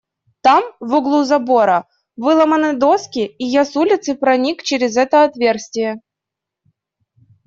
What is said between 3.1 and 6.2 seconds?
и я с улицы проник через это отверстие.